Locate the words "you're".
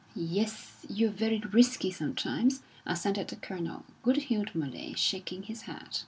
0.89-1.11